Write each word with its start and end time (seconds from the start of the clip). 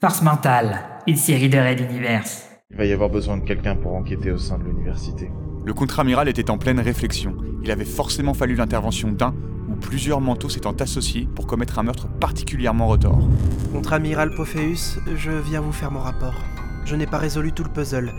Force 0.00 0.22
mentale, 0.22 0.78
une 1.08 1.16
série 1.16 1.48
de 1.48 1.58
Red 1.58 1.80
Universe. 1.80 2.46
Il 2.70 2.76
va 2.76 2.84
y 2.84 2.92
avoir 2.92 3.10
besoin 3.10 3.36
de 3.36 3.44
quelqu'un 3.44 3.74
pour 3.74 3.96
enquêter 3.96 4.30
au 4.30 4.38
sein 4.38 4.56
de 4.56 4.62
l'université. 4.62 5.28
Le 5.64 5.74
contre-amiral 5.74 6.28
était 6.28 6.50
en 6.50 6.56
pleine 6.56 6.78
réflexion. 6.78 7.34
Il 7.64 7.70
avait 7.72 7.84
forcément 7.84 8.32
fallu 8.32 8.54
l'intervention 8.54 9.10
d'un 9.10 9.34
ou 9.68 9.74
plusieurs 9.74 10.20
manteaux 10.20 10.48
s'étant 10.48 10.70
associés 10.70 11.28
pour 11.34 11.48
commettre 11.48 11.80
un 11.80 11.82
meurtre 11.82 12.06
particulièrement 12.06 12.86
retors. 12.86 13.28
Contre-amiral 13.72 14.36
Pophéus, 14.36 15.00
je 15.16 15.32
viens 15.32 15.60
vous 15.60 15.72
faire 15.72 15.90
mon 15.90 15.98
rapport. 15.98 16.44
Je 16.84 16.94
n'ai 16.94 17.06
pas 17.08 17.18
résolu 17.18 17.50
tout 17.50 17.64
le 17.64 17.70
puzzle, 17.70 18.14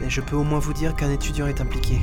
mais 0.00 0.08
je 0.08 0.22
peux 0.22 0.36
au 0.36 0.44
moins 0.44 0.60
vous 0.60 0.72
dire 0.72 0.96
qu'un 0.96 1.10
étudiant 1.10 1.46
est 1.46 1.60
impliqué. 1.60 2.00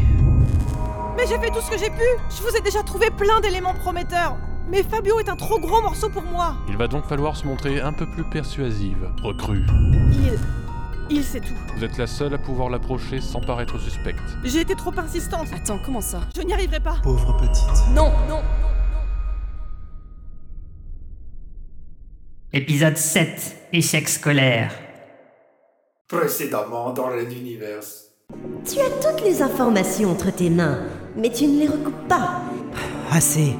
Mais 1.18 1.26
j'ai 1.26 1.40
fait 1.40 1.50
tout 1.50 1.62
ce 1.62 1.72
que 1.72 1.80
j'ai 1.80 1.90
pu 1.90 2.06
Je 2.30 2.44
vous 2.44 2.56
ai 2.56 2.62
déjà 2.62 2.84
trouvé 2.84 3.10
plein 3.10 3.40
d'éléments 3.40 3.74
prometteurs 3.74 4.38
Mais 4.70 4.84
Fabio 4.84 5.20
est 5.20 5.30
un 5.30 5.36
trop 5.36 5.60
gros 5.60 5.82
morceau 5.82 6.10
pour 6.10 6.24
moi 6.24 6.56
Il 6.68 6.78
va 6.78 6.88
donc 6.88 7.06
falloir 7.06 7.36
se 7.36 7.46
montrer 7.46 7.82
un 7.82 7.92
peu 7.92 8.06
plus 8.06 8.24
persuasive, 8.24 9.10
recrue. 9.24 9.66
Il... 10.12 10.38
Il 11.12 11.24
sait 11.24 11.40
tout. 11.40 11.56
Vous 11.76 11.84
êtes 11.84 11.98
la 11.98 12.06
seule 12.06 12.36
à 12.36 12.38
pouvoir 12.38 12.70
l'approcher 12.70 13.20
sans 13.20 13.42
paraître 13.42 13.80
suspecte. 13.80 14.22
J'ai 14.44 14.62
été 14.62 14.76
trop 14.76 14.94
insistante. 14.96 15.48
Attends, 15.56 15.80
comment 15.84 16.02
ça? 16.02 16.22
Je 16.36 16.42
n'y 16.42 16.54
arriverai 16.54 16.80
pas. 16.80 16.98
Pauvre 17.02 17.36
petite. 17.38 17.96
Non, 17.96 18.12
non 18.28 18.42
Épisode 22.54 22.98
7. 22.98 23.70
Échec 23.74 24.08
scolaire. 24.08 24.72
Précédemment 26.08 26.92
dans 26.94 27.10
l'univers. 27.10 27.82
Tu 28.66 28.80
as 28.80 28.90
toutes 29.02 29.24
les 29.24 29.42
informations 29.42 30.12
entre 30.12 30.32
tes 30.32 30.52
mains, 30.52 30.84
mais 31.16 31.32
tu 31.32 31.48
ne 31.48 31.60
les 31.60 31.68
recoupes 31.68 32.08
pas. 32.08 32.42
Assez. 33.12 33.56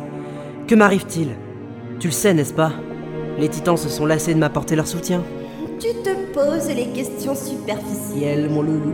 Que 0.70 0.76
m'arrive-t-il? 0.76 1.30
Tu 2.00 2.10
le 2.10 2.14
sais, 2.14 2.32
n'est-ce 2.32 2.54
pas? 2.54 2.72
Les 3.40 3.50
titans 3.50 3.76
se 3.76 3.90
sont 3.90 4.06
lassés 4.06 4.36
de 4.36 4.40
m'apporter 4.40 4.76
leur 4.76 4.86
soutien. 4.86 5.24
Tu 5.80 5.88
te 6.04 6.14
poses 6.32 6.68
les 6.68 6.90
questions 6.90 7.34
superficielles, 7.34 8.52
mon 8.52 8.62
loulou. 8.62 8.94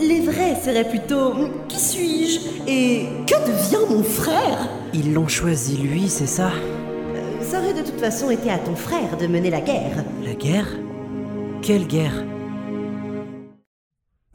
Les 0.00 0.20
vrais 0.20 0.54
seraient 0.54 0.88
plutôt 0.88 1.32
Qui 1.66 1.80
suis-je? 1.80 2.38
Et 2.68 3.06
que 3.26 3.34
devient 3.34 3.92
mon 3.92 4.04
frère? 4.04 4.68
Ils 4.94 5.12
l'ont 5.12 5.26
choisi, 5.26 5.76
lui, 5.76 6.08
c'est 6.08 6.28
ça? 6.28 6.52
Euh, 7.16 7.42
Ça 7.42 7.58
aurait 7.58 7.74
de 7.74 7.82
toute 7.84 7.98
façon 7.98 8.30
été 8.30 8.48
à 8.48 8.58
ton 8.58 8.76
frère 8.76 9.16
de 9.16 9.26
mener 9.26 9.50
la 9.50 9.62
guerre. 9.62 10.04
La 10.24 10.34
guerre? 10.34 10.68
Quelle 11.62 11.88
guerre? 11.88 12.22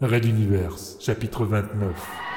Red 0.02 0.26
Universe, 0.26 0.98
chapitre 1.00 1.46
29. 1.46 2.31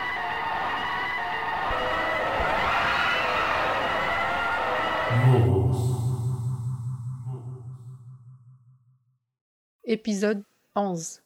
Épisode 9.95 10.43
11. 10.75 11.23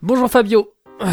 Bonjour 0.00 0.30
Fabio. 0.30 0.72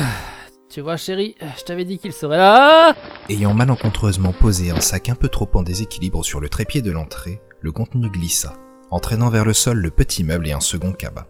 Tu 0.70 0.80
vois 0.80 0.96
chérie, 0.96 1.36
je 1.58 1.64
t'avais 1.64 1.84
dit 1.84 1.98
qu'il 1.98 2.14
serait 2.14 2.38
là. 2.38 2.96
Ayant 3.28 3.54
malencontreusement 3.54 4.32
posé 4.32 4.72
un 4.72 4.80
sac 4.80 5.10
un 5.10 5.16
peu 5.16 5.28
trop 5.28 5.50
en 5.56 5.64
déséquilibre 5.64 6.24
sur 6.24 6.40
le 6.40 6.48
trépied 6.48 6.82
de 6.82 6.92
l'entrée, 6.92 7.42
le 7.60 7.74
contenu 7.74 8.10
glissa, 8.10 8.54
entraînant 8.90 9.30
vers 9.30 9.44
le 9.44 9.52
sol 9.52 9.80
le 9.80 9.92
petit 9.92 10.24
meuble 10.24 10.48
et 10.48 10.54
un 10.54 10.62
second 10.62 10.94
cabas. 10.94 11.28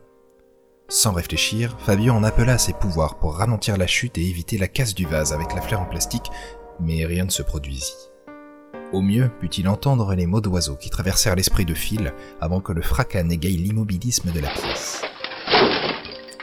Sans 0.89 1.13
réfléchir, 1.13 1.75
Fabio 1.79 2.13
en 2.13 2.23
appela 2.23 2.53
à 2.53 2.57
ses 2.59 2.73
pouvoirs 2.73 3.17
pour 3.17 3.35
ralentir 3.37 3.77
la 3.77 3.87
chute 3.87 4.19
et 4.19 4.29
éviter 4.29 4.59
la 4.59 4.67
casse 4.67 4.93
du 4.93 5.07
vase 5.07 5.33
avec 5.33 5.55
la 5.55 5.61
fleur 5.61 5.81
en 5.81 5.85
plastique, 5.85 6.29
mais 6.79 7.03
rien 7.03 7.25
ne 7.25 7.31
se 7.31 7.41
produisit. 7.41 8.11
Au 8.93 9.01
mieux 9.01 9.31
put-il 9.39 9.67
entendre 9.67 10.13
les 10.13 10.27
mots 10.27 10.41
d'oiseaux 10.41 10.75
qui 10.75 10.91
traversèrent 10.91 11.35
l'esprit 11.35 11.65
de 11.65 11.73
Phil 11.73 12.13
avant 12.41 12.61
que 12.61 12.73
le 12.73 12.83
fracas 12.83 13.23
n'égaye 13.23 13.57
l'immobilisme 13.57 14.31
de 14.31 14.39
la 14.39 14.49
pièce. 14.49 15.01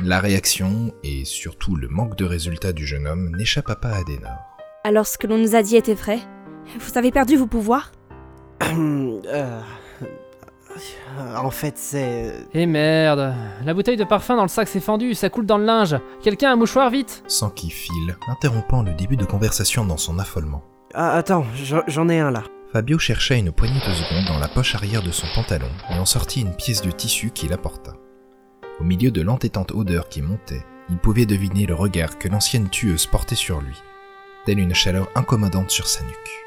La 0.07 0.21
réaction, 0.21 0.93
et 1.03 1.25
surtout 1.25 1.77
le 1.77 1.89
manque 1.89 2.15
de 2.17 2.27
résultat 2.27 2.75
du 2.75 2.87
jeune 2.87 3.07
homme, 3.07 3.35
n'échappa 3.39 3.75
pas 3.75 3.89
à 3.89 3.97
Adenor. 4.01 4.37
Alors 4.85 5.07
ce 5.07 5.17
que 5.17 5.27
l'on 5.27 5.39
nous 5.39 5.57
a 5.57 5.63
dit 5.63 5.77
était 5.77 5.95
vrai? 5.95 6.19
Vous 6.79 6.99
avez 6.99 7.11
perdu 7.11 7.37
vos 7.37 7.47
pouvoirs? 7.47 7.91
Euh, 9.27 9.61
En 11.37 11.51
fait, 11.51 11.79
c'est... 11.79 12.35
Eh 12.53 12.67
merde, 12.67 13.33
la 13.65 13.73
bouteille 13.75 13.97
de 13.97 14.05
parfum 14.05 14.37
dans 14.37 14.43
le 14.43 14.49
sac 14.49 14.69
s'est 14.69 14.81
fendue, 14.81 15.15
ça 15.15 15.31
coule 15.31 15.47
dans 15.47 15.57
le 15.57 15.65
linge. 15.65 15.97
Quelqu'un 16.23 16.53
un 16.53 16.57
mouchoir 16.57 16.91
vite 16.91 17.23
Sans 17.27 17.49
qui 17.49 17.71
Phil, 17.71 18.17
interrompant 18.29 18.83
le 18.83 18.93
début 18.93 19.17
de 19.17 19.25
conversation 19.25 19.87
dans 19.87 19.97
son 19.97 20.19
affolement. 20.19 20.65
Ah, 20.93 21.15
attends, 21.17 21.47
j'en 21.63 21.83
j'en 21.87 22.09
ai 22.11 22.19
un 22.19 22.31
là. 22.31 22.43
Fabio 22.73 22.99
chercha 22.99 23.37
une 23.37 23.53
poignée 23.53 23.81
de 23.81 23.95
secondes 23.95 24.27
dans 24.27 24.39
la 24.41 24.49
poche 24.49 24.75
arrière 24.75 25.03
de 25.03 25.13
son 25.13 25.29
pantalon 25.35 25.71
et 25.91 25.99
en 25.99 26.05
sortit 26.05 26.41
une 26.43 26.55
pièce 26.57 26.83
de 26.83 26.91
tissu 26.91 27.31
qu'il 27.31 27.53
apporta. 27.53 27.93
Au 28.81 28.85
milieu 28.85 29.11
de 29.11 29.23
l'entêtante 29.23 29.73
odeur 29.73 30.09
qui 30.09 30.21
montait, 30.21 30.65
il 30.91 30.99
pouvait 30.99 31.27
deviner 31.27 31.65
le 31.65 31.75
regard 31.75 32.19
que 32.19 32.29
l'ancienne 32.29 32.69
tueuse 32.69 33.07
portait 33.07 33.37
sur 33.37 33.61
lui, 33.61 33.81
telle 34.45 34.59
une 34.59 34.75
chaleur 34.75 35.09
incommodante 35.15 35.71
sur 35.71 35.87
sa 35.87 36.03
nuque. 36.03 36.45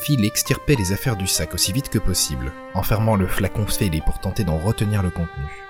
Phil 0.00 0.24
extirpait 0.24 0.76
les 0.76 0.92
affaires 0.92 1.16
du 1.16 1.26
sac 1.26 1.54
aussi 1.54 1.72
vite 1.72 1.88
que 1.88 1.98
possible, 1.98 2.52
en 2.74 2.82
fermant 2.82 3.16
le 3.16 3.26
flacon 3.26 3.66
fêlé 3.66 4.00
pour 4.04 4.20
tenter 4.20 4.44
d'en 4.44 4.58
retenir 4.58 5.02
le 5.02 5.10
contenu. 5.10 5.64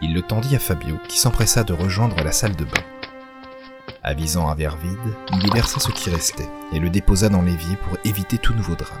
Il 0.00 0.14
le 0.14 0.22
tendit 0.22 0.54
à 0.54 0.58
Fabio, 0.58 0.98
qui 1.08 1.18
s'empressa 1.18 1.64
de 1.64 1.72
rejoindre 1.72 2.22
la 2.22 2.32
salle 2.32 2.54
de 2.54 2.64
bain. 2.64 2.84
Avisant 4.02 4.48
un 4.48 4.54
verre 4.54 4.76
vide, 4.76 5.16
il 5.32 5.46
y 5.46 5.50
versa 5.50 5.80
ce 5.80 5.90
qui 5.90 6.10
restait 6.10 6.48
et 6.72 6.78
le 6.78 6.90
déposa 6.90 7.28
dans 7.28 7.42
l'évier 7.42 7.76
pour 7.76 7.98
éviter 8.04 8.38
tout 8.38 8.54
nouveau 8.54 8.74
drame. 8.74 8.98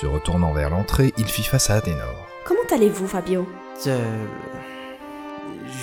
Se 0.00 0.06
retournant 0.06 0.52
vers 0.52 0.70
l'entrée, 0.70 1.12
il 1.16 1.26
fit 1.26 1.44
face 1.44 1.70
à 1.70 1.74
Adenor. 1.76 2.26
Comment 2.44 2.60
allez-vous, 2.72 3.06
Fabio? 3.06 3.46
Euh, 3.86 4.26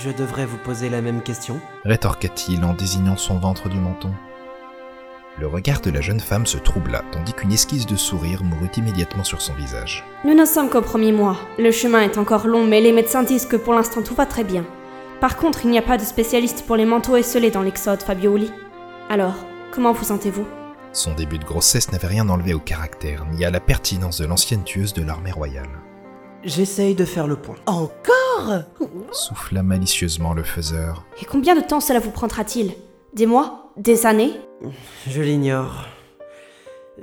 Je 0.04 0.10
devrais 0.12 0.46
vous 0.46 0.58
poser 0.58 0.90
la 0.90 1.02
même 1.02 1.22
question 1.22 1.60
rétorqua-t-il 1.86 2.64
en 2.64 2.74
désignant 2.74 3.18
son 3.18 3.38
ventre 3.40 3.70
du 3.70 3.78
menton. 3.78 4.12
Le 5.40 5.48
regard 5.48 5.82
de 5.82 5.90
la 5.90 6.02
jeune 6.02 6.20
femme 6.20 6.46
se 6.46 6.58
troubla, 6.58 7.04
tandis 7.12 7.34
qu'une 7.34 7.52
esquisse 7.52 7.86
de 7.86 7.96
sourire 7.96 8.44
mourut 8.44 8.70
immédiatement 8.78 9.24
sur 9.24 9.42
son 9.42 9.54
visage. 9.54 10.04
Nous 10.26 10.36
ne 10.36 10.46
sommes 10.46 10.70
qu'au 10.70 10.82
premier 10.82 11.12
mois. 11.12 11.38
Le 11.58 11.72
chemin 11.72 12.02
est 12.02 12.18
encore 12.18 12.48
long, 12.48 12.66
mais 12.66 12.82
les 12.82 12.92
médecins 12.92 13.24
disent 13.24 13.48
que 13.48 13.56
pour 13.56 13.74
l'instant 13.74 14.04
tout 14.04 14.16
va 14.16 14.26
très 14.26 14.44
bien. 14.44 14.66
Par 15.22 15.38
contre, 15.38 15.66
il 15.66 15.72
n'y 15.72 15.80
a 15.80 15.84
pas 15.84 15.98
de 15.98 16.04
spécialiste 16.04 16.66
pour 16.66 16.76
les 16.76 16.86
manteaux 16.86 17.16
esselés 17.16 17.52
dans 17.52 17.62
l'Exode, 17.64 18.04
Fabioli. 18.04 18.52
Alors, 19.10 19.36
comment 19.72 19.94
vous 19.94 20.04
sentez-vous? 20.04 20.46
Son 20.92 21.14
début 21.14 21.40
de 21.40 21.46
grossesse 21.46 21.92
n'avait 21.92 22.08
rien 22.08 22.30
enlevé 22.30 22.54
au 22.54 22.60
caractère, 22.60 23.26
ni 23.32 23.44
à 23.46 23.50
la 23.50 23.60
pertinence 23.60 24.20
de 24.20 24.26
l'ancienne 24.28 24.64
tueuse 24.64 24.94
de 24.94 25.04
l'armée 25.04 25.32
royale. 25.32 25.70
J'essaye 26.46 26.94
de 26.94 27.06
faire 27.06 27.26
le 27.26 27.38
point. 27.38 27.56
Encore? 27.66 28.64
Souffla 29.12 29.64
malicieusement 29.64 30.34
le 30.34 30.44
faiseur. 30.44 31.06
Et 31.22 31.26
combien 31.26 31.56
de 31.56 31.62
temps 31.62 31.80
cela 31.80 32.00
vous 32.00 32.12
prendra-t-il? 32.12 32.74
Des 33.14 33.26
mois? 33.26 33.72
Des 33.78 34.06
années? 34.06 34.34
Je 35.08 35.22
l'ignore. 35.22 35.86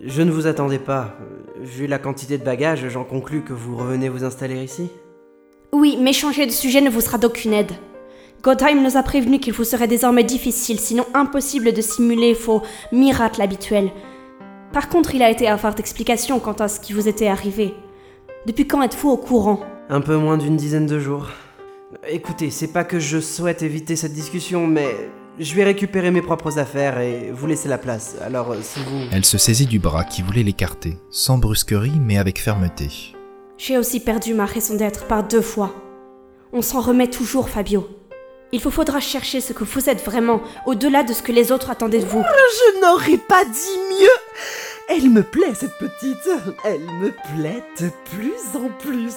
Je 0.05 0.21
ne 0.21 0.31
vous 0.31 0.47
attendais 0.47 0.79
pas. 0.79 1.15
Vu 1.59 1.87
la 1.87 1.99
quantité 1.99 2.37
de 2.37 2.45
bagages, 2.45 2.87
j'en 2.89 3.05
conclus 3.05 3.43
que 3.43 3.55
vous 3.55 3.77
revenez 3.77 4.11
vous 4.11 4.25
installer 4.25 4.63
ici. 4.63 4.91
Oui, 5.73 5.97
mais 5.99 6.13
changer 6.13 6.47
de 6.47 6.53
sujet 6.53 6.83
ne 6.83 6.91
vous 6.91 7.01
sera 7.01 7.17
d'aucune 7.17 7.55
aide. 7.55 7.73
Godheim 8.43 8.83
nous 8.83 8.97
a 8.99 9.03
prévenu 9.03 9.41
qu'il 9.41 9.55
vous 9.55 9.65
serait 9.65 9.89
désormais 9.89 10.25
difficile, 10.25 10.81
sinon 10.81 11.07
impossible 11.15 11.73
de 11.73 11.81
simuler 11.81 12.35
vos 12.35 12.63
miracles 12.93 13.43
habituels. 13.43 13.91
Par 14.73 14.89
contre, 14.89 15.15
il 15.15 15.23
a 15.23 15.31
été 15.31 15.49
avoir 15.49 15.75
d'explications 15.75 16.41
quant 16.41 16.53
à 16.53 16.69
ce 16.69 16.79
qui 16.79 16.93
vous 16.93 17.09
était 17.09 17.29
arrivé. 17.29 17.75
Depuis 18.47 18.67
quand 18.67 18.81
êtes-vous 18.81 19.11
au 19.11 19.17
courant 19.19 19.61
Un 19.91 20.01
peu 20.01 20.17
moins 20.17 20.39
d'une 20.39 20.57
dizaine 20.57 20.87
de 20.87 20.99
jours. 20.99 21.29
Écoutez, 22.09 22.51
c'est 22.51 22.73
pas 22.73 22.85
que 22.85 22.99
je 22.99 23.21
souhaite 23.21 23.63
éviter 23.63 23.97
cette 23.97 24.15
discussion, 24.15 24.67
mais 24.67 25.11
je 25.39 25.55
vais 25.55 25.65
récupérer 25.65 26.11
mes 26.11 26.23
propres 26.23 26.59
affaires 26.59 26.99
et 27.01 27.31
vous 27.33 27.47
laisser 27.47 27.69
la 27.69 27.77
place. 27.77 28.17
Alors, 28.23 28.53
euh, 28.53 28.59
si 28.63 28.81
vous... 28.81 29.01
Elle 29.13 29.27
se 29.27 29.37
saisit 29.37 29.67
du 29.67 29.79
bras 29.79 30.05
qui 30.05 30.23
voulait 30.23 30.43
l'écarter, 30.43 30.97
sans 31.11 31.37
brusquerie 31.37 32.01
mais 32.01 32.17
avec 32.17 32.41
fermeté. 32.41 32.89
J'ai 33.59 33.77
aussi 33.77 34.01
perdu 34.01 34.33
ma 34.33 34.47
raison 34.47 34.75
d'être 34.75 35.07
par 35.07 35.23
deux 35.23 35.43
fois. 35.43 35.75
On 36.55 36.63
s'en 36.63 36.81
remet 36.81 37.09
toujours, 37.09 37.51
Fabio. 37.51 37.87
Il 38.53 38.61
vous 38.61 38.71
faudra 38.71 39.01
chercher 39.01 39.43
ce 39.43 39.53
que 39.53 39.65
vous 39.65 39.91
êtes 39.91 40.03
vraiment, 40.03 40.41
au-delà 40.65 41.03
de 41.03 41.13
ce 41.13 41.23
que 41.23 41.31
les 41.31 41.53
autres 41.53 41.69
attendaient 41.69 42.01
de 42.01 42.07
vous. 42.07 42.23
Je 42.23 42.81
n'aurais 42.81 43.19
pas 43.19 43.45
dit 43.45 44.01
mieux 44.01 44.09
Elle 44.93 45.09
me 45.09 45.23
plaît, 45.23 45.55
cette 45.55 45.79
petite 45.79 46.29
Elle 46.65 46.81
me 46.81 47.13
plaît 47.13 47.63
de 47.81 47.91
plus 48.11 48.57
en 48.57 48.69
plus 48.81 49.15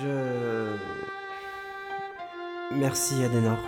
Je... 0.00 0.76
Merci, 2.76 3.24
Adenor. 3.24 3.58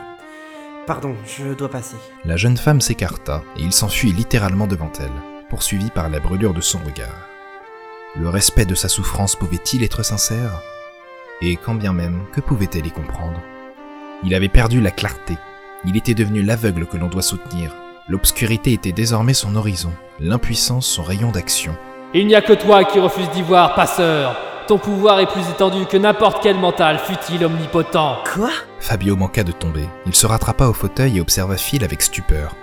Pardon, 0.87 1.17
je 1.27 1.53
dois 1.53 1.69
passer. 1.69 1.97
La 2.25 2.37
jeune 2.37 2.57
femme 2.57 2.81
s'écarta 2.81 3.43
et 3.57 3.63
il 3.63 3.73
s'enfuit 3.73 4.13
littéralement 4.13 4.69
devant 4.69 4.93
elle, 5.01 5.11
poursuivi 5.51 5.91
par 5.91 6.09
la 6.09 6.21
brûlure 6.21 6.55
de 6.55 6.61
son 6.61 6.79
regard. 6.79 7.29
Le 8.15 8.29
respect 8.29 8.65
de 8.65 8.77
sa 8.77 8.89
souffrance 8.89 9.35
pouvait-il 9.35 9.83
être 9.83 10.05
sincère? 10.05 10.63
Et 11.43 11.57
quand 11.57 11.75
bien 11.75 11.93
même, 11.93 12.25
que 12.33 12.41
pouvait-elle 12.41 12.87
y 12.87 12.93
comprendre? 12.93 13.41
Il 14.23 14.33
avait 14.33 14.49
perdu 14.49 14.81
la 14.81 14.93
clarté, 14.93 15.37
il 15.85 15.97
était 15.97 16.15
devenu 16.15 16.43
l'aveugle 16.43 16.87
que 16.87 16.97
l'on 16.97 17.09
doit 17.09 17.23
soutenir, 17.23 17.75
l'obscurité 18.09 18.73
était 18.73 18.93
désormais 18.93 19.35
son 19.35 19.57
horizon, 19.57 19.93
l'impuissance 20.21 20.87
son 20.87 21.03
rayon 21.03 21.31
d'action. 21.31 21.77
Il 22.13 22.27
n'y 22.27 22.35
a 22.35 22.43
que 22.43 22.53
toi 22.53 22.85
qui 22.85 23.01
refuses 23.01 23.31
d'y 23.31 23.43
voir, 23.43 23.75
passeur. 23.75 24.37
Ton 24.67 24.79
pouvoir 24.79 25.21
est 25.21 25.27
plus 25.27 25.49
étendu 25.51 25.85
que 25.87 25.97
n'importe 25.97 26.43
quel 26.43 26.57
mental, 26.57 26.99
fut-il 26.99 27.45
omnipotent. 27.45 28.19
Quoi? 28.33 28.51
Fabio 28.79 29.17
manqua 29.17 29.45
de 29.45 29.53
tomber. 29.53 29.87
Il 30.07 30.15
se 30.15 30.27
rattrapa 30.27 30.67
au 30.67 30.73
fauteuil 30.73 31.19
et 31.19 31.21
observa 31.21 31.57
Phil 31.57 31.85
avec 31.85 32.01
stupeur. 32.01 32.55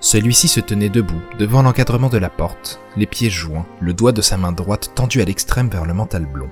Celui-ci 0.00 0.48
se 0.48 0.60
tenait 0.60 0.90
debout, 0.90 1.22
devant 1.38 1.62
l'encadrement 1.62 2.10
de 2.10 2.18
la 2.18 2.28
porte, 2.28 2.78
les 2.96 3.06
pieds 3.06 3.30
joints, 3.30 3.66
le 3.80 3.94
doigt 3.94 4.12
de 4.12 4.20
sa 4.20 4.36
main 4.36 4.52
droite 4.52 4.92
tendu 4.94 5.22
à 5.22 5.24
l'extrême 5.24 5.70
vers 5.70 5.86
le 5.86 5.94
mental 5.94 6.26
blond. 6.26 6.50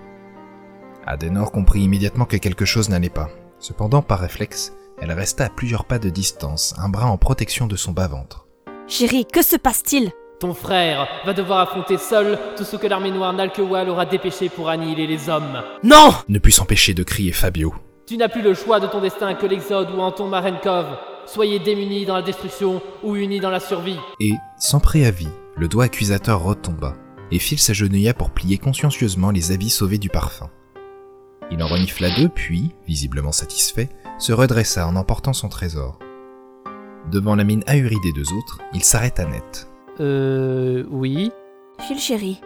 Adenor 1.07 1.53
comprit 1.53 1.81
immédiatement 1.81 2.25
que 2.25 2.37
quelque 2.39 2.65
chose 2.65 2.89
n'allait 2.89 3.11
pas. 3.11 3.29
Cependant, 3.59 4.03
par 4.03 4.21
réflexe, 4.21 4.73
elle 5.03 5.11
resta 5.11 5.47
à 5.47 5.49
plusieurs 5.49 5.85
pas 5.85 5.99
de 5.99 6.11
distance, 6.11 6.77
un 6.79 6.89
bras 6.89 7.07
en 7.07 7.19
protection 7.19 7.67
de 7.67 7.75
son 7.75 7.91
bas-ventre. 7.91 8.47
Chérie, 8.87 9.27
que 9.27 9.43
se 9.43 9.57
passe-t-il? 9.57 10.13
Ton 10.39 10.55
frère 10.55 11.09
va 11.27 11.33
devoir 11.33 11.59
affronter 11.59 11.99
seul 11.99 12.39
tout 12.57 12.63
ce 12.63 12.77
que 12.77 12.87
l'armée 12.87 13.11
noire 13.11 13.33
Nalkewal 13.33 13.89
aura 13.89 14.07
dépêché 14.07 14.49
pour 14.49 14.69
annihiler 14.69 15.09
les 15.09 15.29
hommes. 15.29 15.61
Non 15.83 16.13
Ne 16.29 16.39
put 16.39 16.53
s'empêcher 16.53 16.95
de 16.95 17.03
crier 17.03 17.33
Fabio. 17.33 17.75
Tu 18.07 18.17
n'as 18.17 18.29
plus 18.29 18.43
le 18.43 18.55
choix 18.55 18.79
de 18.79 18.87
ton 18.87 19.01
destin 19.01 19.35
que 19.35 19.47
l'Exode 19.47 19.91
ou 19.91 20.01
Anton 20.01 20.29
Marenkov. 20.29 20.87
Soyez 21.27 21.59
démunis 21.59 22.07
dans 22.07 22.17
la 22.17 22.23
destruction 22.23 22.81
ou 23.03 23.17
unis 23.17 23.41
dans 23.41 23.51
la 23.51 23.61
survie. 23.61 23.99
Et, 24.21 24.35
sans 24.57 24.79
préavis, 24.79 25.29
le 25.57 25.67
doigt 25.67 25.85
accusateur 25.85 26.41
retomba, 26.45 26.95
et 27.33 27.41
Phil 27.41 27.59
s'agenouilla 27.59 28.15
pour 28.15 28.31
plier 28.31 28.59
consciencieusement 28.59 29.33
les 29.33 29.51
habits 29.51 29.71
sauvés 29.71 29.99
du 29.99 30.11
parfum. 30.11 30.49
Il 31.51 31.61
en 31.61 31.67
renifla 31.67 32.11
deux, 32.11 32.29
puis, 32.29 32.73
visiblement 32.87 33.33
satisfait, 33.33 33.89
se 34.23 34.33
redressa 34.33 34.87
en 34.87 34.95
emportant 34.95 35.33
son 35.33 35.49
trésor. 35.49 35.99
Devant 37.11 37.35
la 37.35 37.43
mine 37.43 37.65
ahurie 37.67 37.99
des 38.05 38.13
deux 38.13 38.33
autres, 38.33 38.61
il 38.73 38.85
s'arrêta 38.85 39.25
net. 39.25 39.67
Euh. 39.99 40.85
Oui. 40.91 41.33
Phil 41.81 41.99
chéri, 41.99 42.41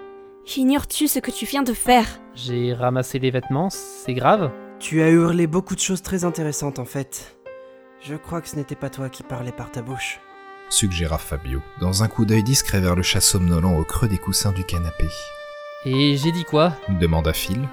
ignores-tu 0.57 1.07
ce 1.07 1.19
que 1.19 1.31
tu 1.31 1.45
viens 1.45 1.63
de 1.63 1.75
faire? 1.75 2.07
J'ai 2.35 2.73
ramassé 2.73 3.19
les 3.19 3.31
vêtements, 3.31 3.69
c'est 3.69 4.15
grave 4.15 4.51
Tu 4.79 5.03
as 5.03 5.11
hurlé 5.11 5.47
beaucoup 5.47 5.75
de 5.75 5.81
choses 5.81 6.01
très 6.01 6.25
intéressantes 6.25 6.79
en 6.79 6.87
fait. 6.87 7.37
Je 8.01 8.15
crois 8.15 8.41
que 8.41 8.49
ce 8.49 8.57
n'était 8.57 8.75
pas 8.75 8.89
toi 8.89 9.11
qui 9.11 9.23
parlais 9.23 9.53
par 9.53 9.71
ta 9.71 9.83
bouche. 9.83 10.19
Suggéra 10.71 11.19
Fabio, 11.19 11.61
dans 11.83 12.03
un 12.03 12.09
coup 12.09 12.25
d'œil 12.25 12.43
discret 12.43 12.81
vers 12.81 12.97
le 12.97 13.03
chat 13.03 13.21
somnolent 13.21 13.79
au 13.79 13.85
creux 13.85 14.09
des 14.09 14.19
coussins 14.19 14.53
du 14.53 14.65
canapé. 14.65 15.09
Et 15.85 16.17
j'ai 16.17 16.33
dit 16.33 16.45
quoi? 16.45 16.73
Demanda 17.01 17.35
Phil. 17.35 17.69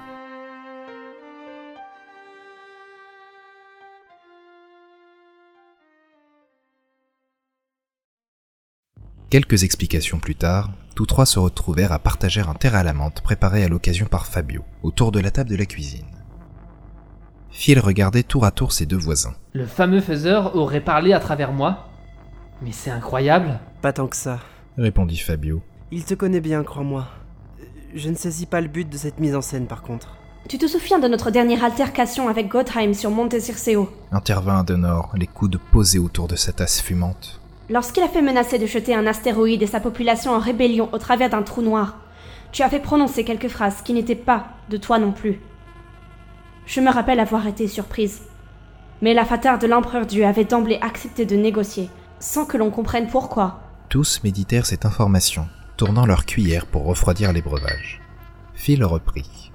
Quelques 9.34 9.64
explications 9.64 10.20
plus 10.20 10.36
tard, 10.36 10.70
tous 10.94 11.06
trois 11.06 11.26
se 11.26 11.40
retrouvèrent 11.40 11.90
à 11.90 11.98
partager 11.98 12.40
un 12.40 12.54
terre 12.54 12.76
à 12.76 12.84
la 12.84 12.92
menthe 12.92 13.20
préparé 13.20 13.64
à 13.64 13.68
l'occasion 13.68 14.06
par 14.06 14.26
Fabio, 14.26 14.62
autour 14.84 15.10
de 15.10 15.18
la 15.18 15.32
table 15.32 15.50
de 15.50 15.56
la 15.56 15.66
cuisine. 15.66 16.06
Phil 17.50 17.80
regardait 17.80 18.22
tour 18.22 18.44
à 18.44 18.52
tour 18.52 18.70
ses 18.70 18.86
deux 18.86 18.96
voisins. 18.96 19.34
Le 19.52 19.66
fameux 19.66 20.00
faiseur 20.00 20.54
aurait 20.54 20.80
parlé 20.80 21.12
à 21.12 21.18
travers 21.18 21.50
moi 21.50 21.88
Mais 22.62 22.70
c'est 22.70 22.92
incroyable 22.92 23.58
Pas 23.82 23.92
tant 23.92 24.06
que 24.06 24.14
ça. 24.14 24.38
Répondit 24.78 25.18
Fabio. 25.18 25.62
Il 25.90 26.04
te 26.04 26.14
connaît 26.14 26.40
bien, 26.40 26.62
crois-moi. 26.62 27.08
Je 27.92 28.10
ne 28.10 28.14
saisis 28.14 28.46
pas 28.46 28.60
le 28.60 28.68
but 28.68 28.88
de 28.88 28.96
cette 28.96 29.18
mise 29.18 29.34
en 29.34 29.42
scène 29.42 29.66
par 29.66 29.82
contre. 29.82 30.16
Tu 30.48 30.58
te 30.58 30.68
souviens 30.68 31.00
de 31.00 31.08
notre 31.08 31.32
dernière 31.32 31.64
altercation 31.64 32.28
avec 32.28 32.46
Gottheim 32.46 32.94
sur 32.94 33.10
Monte 33.10 33.40
Circeo? 33.40 33.90
Intervint 34.12 34.60
Adenor, 34.60 35.12
les 35.16 35.26
coudes 35.26 35.58
posés 35.72 35.98
autour 35.98 36.28
de 36.28 36.36
sa 36.36 36.52
tasse 36.52 36.80
fumante. 36.80 37.40
Lorsqu'il 37.70 38.02
a 38.02 38.08
fait 38.08 38.20
menacer 38.20 38.58
de 38.58 38.66
jeter 38.66 38.94
un 38.94 39.06
astéroïde 39.06 39.62
et 39.62 39.66
sa 39.66 39.80
population 39.80 40.32
en 40.32 40.38
rébellion 40.38 40.90
au 40.92 40.98
travers 40.98 41.30
d'un 41.30 41.42
trou 41.42 41.62
noir, 41.62 41.98
tu 42.52 42.62
as 42.62 42.68
fait 42.68 42.78
prononcer 42.78 43.24
quelques 43.24 43.48
phrases 43.48 43.80
qui 43.82 43.94
n'étaient 43.94 44.14
pas 44.14 44.48
de 44.68 44.76
toi 44.76 44.98
non 44.98 45.12
plus. 45.12 45.40
Je 46.66 46.80
me 46.80 46.90
rappelle 46.90 47.20
avoir 47.20 47.46
été 47.46 47.66
surprise. 47.66 48.22
Mais 49.02 49.14
la 49.14 49.24
fatale 49.24 49.58
de 49.58 49.66
l'empereur 49.66 50.06
Dieu 50.06 50.24
avait 50.24 50.44
d'emblée 50.44 50.78
accepté 50.80 51.26
de 51.26 51.36
négocier, 51.36 51.88
sans 52.20 52.44
que 52.44 52.56
l'on 52.56 52.70
comprenne 52.70 53.08
pourquoi. 53.08 53.60
Tous 53.88 54.22
méditèrent 54.22 54.66
cette 54.66 54.86
information, 54.86 55.46
tournant 55.76 56.06
leur 56.06 56.26
cuillère 56.26 56.66
pour 56.66 56.84
refroidir 56.84 57.32
les 57.32 57.42
breuvages. 57.42 58.00
Phil 58.54 58.84
reprit. 58.84 59.52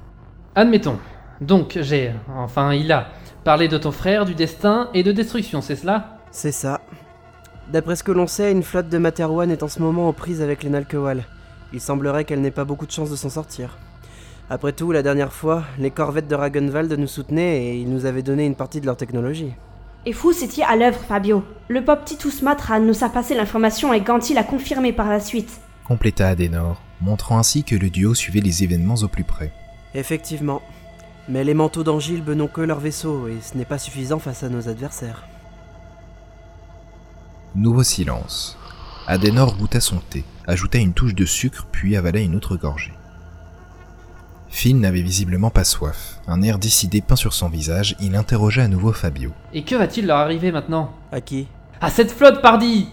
Admettons. 0.55 0.99
Donc 1.41 1.77
j'ai, 1.81 2.11
enfin 2.35 2.73
il 2.73 2.91
a, 2.91 3.07
parlé 3.43 3.67
de 3.67 3.77
ton 3.77 3.91
frère, 3.91 4.25
du 4.25 4.35
destin 4.35 4.89
et 4.93 5.03
de 5.03 5.11
destruction, 5.11 5.61
c'est 5.61 5.75
cela? 5.75 6.19
C'est 6.31 6.51
ça. 6.51 6.78
D'après 7.71 7.95
ce 7.95 8.03
que 8.03 8.11
l'on 8.11 8.25
sait, 8.25 8.51
une 8.51 8.63
flotte 8.63 8.89
de 8.89 8.97
Materwan 8.97 9.51
est 9.51 9.61
en 9.61 9.67
ce 9.67 9.79
moment 9.79 10.09
aux 10.09 10.13
prises 10.13 10.41
avec 10.41 10.63
les 10.63 10.71
Nalkewal. 10.71 11.23
Il 11.71 11.79
semblerait 11.79 12.25
qu'elle 12.25 12.41
n'ait 12.41 12.49
pas 12.49 12.65
beaucoup 12.65 12.87
de 12.87 12.91
chance 12.91 13.11
de 13.11 13.15
s'en 13.15 13.29
sortir. 13.29 13.77
Après 14.49 14.73
tout, 14.73 14.91
la 14.91 15.03
dernière 15.03 15.31
fois, 15.31 15.63
les 15.77 15.91
corvettes 15.91 16.27
de 16.27 16.33
Ragenwald 16.33 16.91
nous 16.91 17.05
soutenaient 17.05 17.67
et 17.67 17.75
ils 17.75 17.89
nous 17.89 18.07
avaient 18.07 18.23
donné 18.23 18.47
une 18.47 18.55
partie 18.55 18.81
de 18.81 18.87
leur 18.87 18.97
technologie. 18.97 19.53
Et 20.07 20.13
fou 20.13 20.33
c'était 20.33 20.63
à 20.63 20.75
l'œuvre, 20.75 20.99
Fabio. 21.07 21.43
Le 21.67 21.85
pop 21.85 22.03
Titus 22.05 22.41
Matra 22.41 22.79
nous 22.79 23.03
a 23.03 23.09
passé 23.09 23.35
l'information 23.35 23.93
et 23.93 24.01
Ganti 24.01 24.33
l'a 24.33 24.43
confirmé 24.43 24.91
par 24.91 25.07
la 25.07 25.19
suite. 25.19 25.59
Compléta 25.87 26.29
Adenor, 26.29 26.81
montrant 27.01 27.37
ainsi 27.37 27.63
que 27.63 27.75
le 27.75 27.91
duo 27.91 28.15
suivait 28.15 28.39
les 28.39 28.63
événements 28.63 28.95
au 28.95 29.07
plus 29.07 29.23
près. 29.23 29.51
Effectivement. 29.93 30.63
Mais 31.27 31.43
les 31.43 31.53
manteaux 31.53 31.83
d'Angilbe 31.83 32.31
n'ont 32.31 32.47
que 32.47 32.61
leur 32.61 32.79
vaisseau 32.79 33.27
et 33.27 33.37
ce 33.41 33.55
n'est 33.55 33.65
pas 33.65 33.77
suffisant 33.77 34.17
face 34.17 34.41
à 34.41 34.49
nos 34.49 34.69
adversaires. 34.69 35.27
Nouveau 37.55 37.81
silence. 37.81 38.57
Adenor 39.07 39.57
goûta 39.57 39.79
son 39.79 39.97
thé, 39.97 40.23
ajouta 40.45 40.77
une 40.77 40.93
touche 40.93 41.15
de 41.15 41.25
sucre 41.25 41.65
puis 41.71 41.97
avala 41.97 42.19
une 42.19 42.35
autre 42.35 42.55
gorgée. 42.55 42.93
Phil 44.49 44.79
n'avait 44.79 45.01
visiblement 45.01 45.49
pas 45.49 45.63
soif. 45.63 46.19
Un 46.27 46.43
air 46.43 46.59
décidé 46.59 47.01
peint 47.01 47.15
sur 47.15 47.33
son 47.33 47.49
visage, 47.49 47.95
il 47.99 48.15
interrogea 48.15 48.63
à 48.63 48.67
nouveau 48.67 48.91
Fabio. 48.91 49.31
Et 49.53 49.63
que 49.63 49.75
va-t-il 49.75 50.05
leur 50.05 50.17
arriver 50.17 50.51
maintenant? 50.51 50.91
À 51.11 51.21
qui? 51.21 51.47
À 51.81 51.89
cette 51.89 52.11
flotte, 52.11 52.41
pardi 52.41 52.89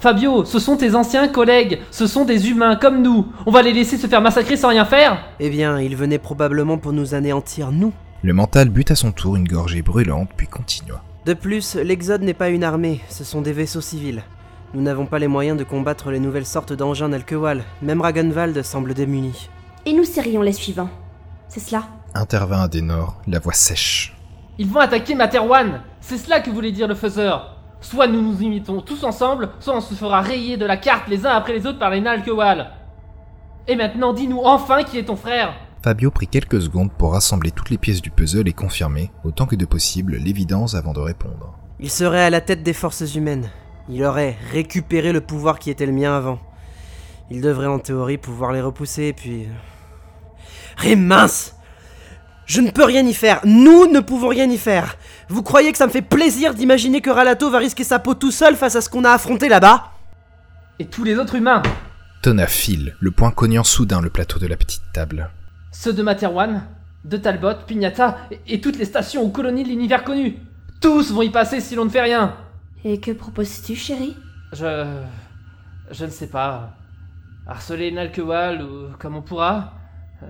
Fabio, 0.00 0.44
ce 0.44 0.58
sont 0.58 0.76
tes 0.76 0.94
anciens 0.96 1.28
collègues, 1.28 1.78
ce 1.92 2.06
sont 2.06 2.24
des 2.24 2.48
humains 2.48 2.74
comme 2.74 3.02
nous. 3.02 3.28
On 3.46 3.52
va 3.52 3.62
les 3.62 3.72
laisser 3.72 3.96
se 3.96 4.06
faire 4.08 4.22
massacrer 4.22 4.56
sans 4.56 4.68
rien 4.70 4.86
faire 4.86 5.24
Eh 5.38 5.50
bien, 5.50 5.78
ils 5.78 5.96
venaient 5.96 6.18
probablement 6.18 6.78
pour 6.78 6.92
nous 6.92 7.14
anéantir, 7.14 7.70
nous. 7.70 7.92
Le 8.22 8.32
mental 8.32 8.70
but 8.70 8.90
à 8.90 8.96
son 8.96 9.12
tour 9.12 9.36
une 9.36 9.46
gorgée 9.46 9.82
brûlante, 9.82 10.30
puis 10.36 10.46
continua. 10.48 11.02
De 11.26 11.34
plus, 11.34 11.74
l'Exode 11.74 12.22
n'est 12.22 12.32
pas 12.32 12.48
une 12.48 12.64
armée, 12.64 13.02
ce 13.10 13.24
sont 13.24 13.42
des 13.42 13.52
vaisseaux 13.52 13.82
civils. 13.82 14.22
Nous 14.72 14.80
n'avons 14.80 15.04
pas 15.04 15.18
les 15.18 15.28
moyens 15.28 15.58
de 15.58 15.64
combattre 15.64 16.10
les 16.10 16.18
nouvelles 16.18 16.46
sortes 16.46 16.72
d'engins 16.72 17.08
Nalkewal. 17.08 17.62
Même 17.82 18.00
Ragenwald 18.00 18.62
semble 18.62 18.94
démuni. 18.94 19.50
Et 19.84 19.92
nous 19.92 20.04
serions 20.04 20.40
les 20.40 20.54
suivants. 20.54 20.88
C'est 21.48 21.60
cela? 21.60 21.82
Intervint 22.14 22.62
Adenor, 22.62 23.20
la 23.26 23.38
voix 23.38 23.52
sèche. 23.52 24.16
Ils 24.58 24.66
vont 24.66 24.80
attaquer 24.80 25.14
Materwan 25.14 25.82
C'est 26.00 26.16
cela 26.16 26.40
que 26.40 26.50
voulait 26.50 26.72
dire 26.72 26.88
le 26.88 26.94
faiseur 26.94 27.56
Soit 27.82 28.06
nous 28.06 28.22
nous 28.22 28.42
imitons 28.42 28.80
tous 28.80 29.04
ensemble, 29.04 29.50
soit 29.58 29.76
on 29.76 29.80
se 29.80 29.94
fera 29.94 30.22
rayer 30.22 30.56
de 30.56 30.66
la 30.66 30.76
carte 30.78 31.08
les 31.08 31.26
uns 31.26 31.32
après 31.32 31.52
les 31.52 31.66
autres 31.66 31.78
par 31.78 31.90
les 31.90 32.00
Nalkewal. 32.00 32.70
Et 33.68 33.76
maintenant, 33.76 34.14
dis-nous 34.14 34.40
enfin 34.42 34.84
qui 34.84 34.98
est 34.98 35.04
ton 35.04 35.16
frère 35.16 35.54
Fabio 35.82 36.10
prit 36.10 36.28
quelques 36.28 36.60
secondes 36.60 36.92
pour 36.92 37.12
rassembler 37.12 37.50
toutes 37.50 37.70
les 37.70 37.78
pièces 37.78 38.02
du 38.02 38.10
puzzle 38.10 38.48
et 38.48 38.52
confirmer, 38.52 39.10
autant 39.24 39.46
que 39.46 39.56
de 39.56 39.64
possible, 39.64 40.16
l'évidence 40.16 40.74
avant 40.74 40.92
de 40.92 41.00
répondre. 41.00 41.56
Il 41.78 41.90
serait 41.90 42.24
à 42.24 42.30
la 42.30 42.42
tête 42.42 42.62
des 42.62 42.74
forces 42.74 43.14
humaines. 43.14 43.48
Il 43.88 44.04
aurait 44.04 44.36
récupéré 44.52 45.10
le 45.10 45.22
pouvoir 45.22 45.58
qui 45.58 45.70
était 45.70 45.86
le 45.86 45.92
mien 45.92 46.14
avant. 46.14 46.38
Il 47.30 47.40
devrait 47.40 47.66
en 47.66 47.78
théorie 47.78 48.18
pouvoir 48.18 48.52
les 48.52 48.60
repousser, 48.60 49.14
puis... 49.14 49.48
Ré 50.76 50.96
mince 50.96 51.56
Je 52.44 52.60
ne 52.60 52.70
peux 52.70 52.84
rien 52.84 53.06
y 53.06 53.14
faire. 53.14 53.40
Nous 53.44 53.86
ne 53.86 54.00
pouvons 54.00 54.28
rien 54.28 54.50
y 54.50 54.58
faire. 54.58 54.96
Vous 55.30 55.42
croyez 55.42 55.72
que 55.72 55.78
ça 55.78 55.86
me 55.86 55.92
fait 55.92 56.02
plaisir 56.02 56.52
d'imaginer 56.52 57.00
que 57.00 57.10
Ralato 57.10 57.50
va 57.50 57.58
risquer 57.58 57.84
sa 57.84 57.98
peau 57.98 58.12
tout 58.12 58.32
seul 58.32 58.54
face 58.54 58.76
à 58.76 58.82
ce 58.82 58.90
qu'on 58.90 59.04
a 59.04 59.12
affronté 59.12 59.48
là-bas? 59.48 59.92
Et 60.78 60.84
tous 60.84 61.04
les 61.04 61.16
autres 61.16 61.36
humains? 61.36 61.62
Tonna 62.22 62.46
Phil, 62.46 62.96
le 63.00 63.12
poing 63.12 63.30
cognant 63.30 63.64
soudain 63.64 64.02
le 64.02 64.10
plateau 64.10 64.38
de 64.38 64.46
la 64.46 64.58
petite 64.58 64.82
table. 64.92 65.30
Ceux 65.72 65.92
de 65.92 66.02
Materwan, 66.02 66.62
de 67.04 67.16
Talbot, 67.16 67.64
Pignata 67.66 68.18
et, 68.30 68.40
et 68.48 68.60
toutes 68.60 68.78
les 68.78 68.84
stations 68.84 69.24
ou 69.24 69.30
colonies 69.30 69.64
de 69.64 69.68
l'univers 69.68 70.04
connu. 70.04 70.36
Tous 70.80 71.12
vont 71.12 71.22
y 71.22 71.30
passer 71.30 71.60
si 71.60 71.74
l'on 71.74 71.84
ne 71.84 71.90
fait 71.90 72.00
rien. 72.00 72.34
Et 72.84 72.98
que 72.98 73.10
proposes-tu, 73.10 73.76
chérie? 73.76 74.16
Je. 74.52 75.00
Je 75.90 76.04
ne 76.04 76.10
sais 76.10 76.28
pas. 76.28 76.76
Harceler 77.46 77.90
Nalkewal 77.90 78.62
ou 78.62 78.88
comme 78.98 79.16
on 79.16 79.22
pourra. 79.22 79.74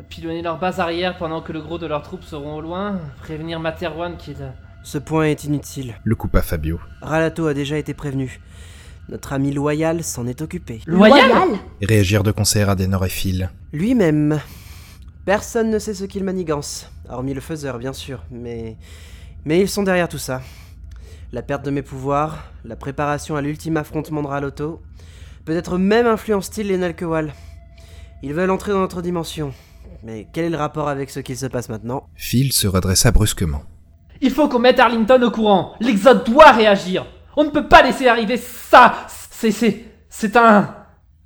Pilonner 0.08 0.42
leur 0.42 0.58
base 0.58 0.80
arrière 0.80 1.18
pendant 1.18 1.40
que 1.42 1.52
le 1.52 1.60
gros 1.60 1.78
de 1.78 1.86
leurs 1.86 2.02
troupes 2.02 2.24
seront 2.24 2.56
au 2.56 2.60
loin. 2.60 2.98
Prévenir 3.20 3.60
Materwan 3.60 4.16
qu'il. 4.16 4.36
Ce 4.82 4.98
point 4.98 5.24
est 5.24 5.44
inutile. 5.44 5.94
Le 6.04 6.14
coupa 6.14 6.42
Fabio. 6.42 6.80
Ralato 7.02 7.46
a 7.46 7.54
déjà 7.54 7.76
été 7.76 7.92
prévenu. 7.92 8.40
Notre 9.08 9.32
ami 9.32 9.52
loyal 9.52 10.02
s'en 10.04 10.26
est 10.26 10.40
occupé. 10.40 10.80
Loyal, 10.86 11.30
Réagir 11.82 12.22
de 12.22 12.30
concert 12.30 12.70
Adenor 12.70 13.04
et 13.04 13.10
Phil. 13.10 13.50
Lui-même. 13.72 14.40
Personne 15.24 15.70
ne 15.70 15.78
sait 15.78 15.94
ce 15.94 16.04
qu'il 16.04 16.24
manigance, 16.24 16.90
hormis 17.08 17.34
le 17.34 17.40
faiseur 17.40 17.78
bien 17.78 17.92
sûr, 17.92 18.24
mais... 18.30 18.76
Mais 19.44 19.60
ils 19.60 19.68
sont 19.68 19.82
derrière 19.82 20.08
tout 20.08 20.18
ça. 20.18 20.42
La 21.32 21.42
perte 21.42 21.64
de 21.64 21.70
mes 21.70 21.82
pouvoirs, 21.82 22.44
la 22.64 22.76
préparation 22.76 23.36
à 23.36 23.40
l'ultime 23.40 23.76
affrontement 23.76 24.22
de 24.22 24.26
Raloto, 24.26 24.82
peut-être 25.44 25.78
même 25.78 26.06
influencent-ils 26.06 26.66
les 26.66 26.76
Nalkewal. 26.76 27.32
Ils 28.22 28.34
veulent 28.34 28.50
entrer 28.50 28.72
dans 28.72 28.80
notre 28.80 29.00
dimension. 29.00 29.54
Mais 30.02 30.26
quel 30.32 30.44
est 30.46 30.50
le 30.50 30.56
rapport 30.56 30.88
avec 30.88 31.10
ce 31.10 31.20
qu'il 31.20 31.36
se 31.36 31.46
passe 31.46 31.68
maintenant? 31.68 32.06
Phil 32.14 32.52
se 32.52 32.66
redressa 32.66 33.10
brusquement. 33.12 33.62
Il 34.20 34.30
faut 34.30 34.48
qu'on 34.48 34.58
mette 34.58 34.78
Arlington 34.78 35.22
au 35.22 35.30
courant. 35.30 35.74
L'Exode 35.80 36.24
doit 36.24 36.52
réagir. 36.52 37.06
On 37.36 37.44
ne 37.44 37.50
peut 37.50 37.68
pas 37.68 37.82
laisser 37.82 38.08
arriver 38.08 38.36
ça. 38.36 39.06
C'est 39.30 39.52
c'est 39.52 39.84
c'est 40.08 40.36
un 40.36 40.74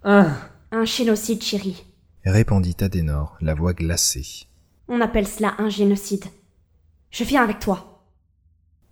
un 0.04 0.28
Un 0.70 0.84
génocide, 0.84 1.42
chérie. 1.42 1.84
Répondit 2.24 2.76
Adenor, 2.80 3.36
la 3.42 3.54
voix 3.54 3.74
glacée. 3.74 4.46
On 4.88 5.00
appelle 5.00 5.28
cela 5.28 5.54
un 5.58 5.68
génocide. 5.68 6.24
Je 7.10 7.22
viens 7.22 7.42
avec 7.42 7.58
toi. 7.58 8.02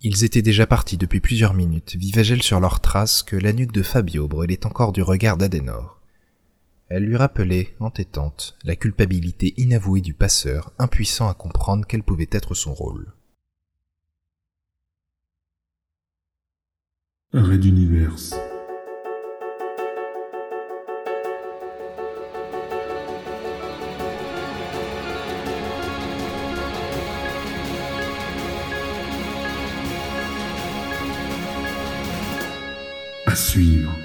Ils 0.01 0.23
étaient 0.23 0.41
déjà 0.41 0.67
partis 0.67 0.97
depuis 0.97 1.19
plusieurs 1.19 1.53
minutes, 1.53 1.95
Vivagel 1.95 2.43
sur 2.43 2.59
leurs 2.59 2.79
traces, 2.79 3.23
que 3.23 3.35
la 3.35 3.53
nuque 3.53 3.71
de 3.71 3.81
Fabio 3.81 4.27
brûlait 4.27 4.65
encore 4.67 4.91
du 4.91 5.01
regard 5.01 5.37
d'Adenor. 5.37 5.99
Elle 6.89 7.05
lui 7.05 7.15
rappelait, 7.15 7.73
entêtante, 7.79 8.55
la 8.65 8.75
culpabilité 8.75 9.53
inavouée 9.57 10.01
du 10.01 10.13
passeur, 10.13 10.71
impuissant 10.77 11.27
à 11.27 11.33
comprendre 11.33 11.85
quel 11.87 12.03
pouvait 12.03 12.29
être 12.31 12.53
son 12.53 12.73
rôle. 12.73 13.13
Red 17.33 17.65
Universe. 17.65 18.35
À 33.33 33.35
suivre. 33.35 34.02